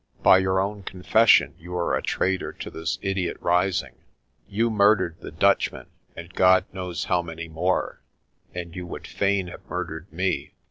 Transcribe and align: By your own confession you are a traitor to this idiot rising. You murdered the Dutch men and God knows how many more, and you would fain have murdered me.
By 0.23 0.39
your 0.39 0.59
own 0.59 0.81
confession 0.81 1.53
you 1.59 1.75
are 1.75 1.95
a 1.95 2.01
traitor 2.01 2.51
to 2.53 2.71
this 2.71 2.97
idiot 3.03 3.37
rising. 3.39 3.97
You 4.49 4.71
murdered 4.71 5.17
the 5.19 5.29
Dutch 5.29 5.71
men 5.71 5.89
and 6.15 6.33
God 6.33 6.65
knows 6.73 7.03
how 7.03 7.21
many 7.21 7.47
more, 7.47 8.01
and 8.51 8.75
you 8.75 8.87
would 8.87 9.05
fain 9.05 9.45
have 9.49 9.63
murdered 9.69 10.11
me. 10.11 10.53